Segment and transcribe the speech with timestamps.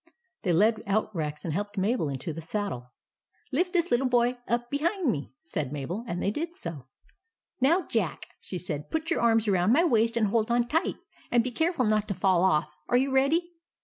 [0.41, 2.91] They led out Rex, and helped Mabel into the saddle."
[3.53, 6.79] Lift this little boy up behind me," said Mabel; and they did so."
[7.61, 10.97] Now, Jack," said she," put your arms around my waist, and hold on tight,
[11.29, 12.73] and be careful not to fall off.
[12.89, 13.51] Are you ready